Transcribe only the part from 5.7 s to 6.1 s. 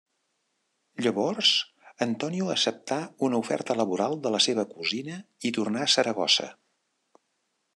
a